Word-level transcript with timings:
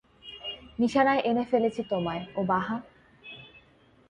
নিশানায় 0.79 1.21
এনে 1.25 1.43
ফেলেছি 1.45 1.81
তোমায়, 1.83 2.23
ওমাহা। 2.35 2.75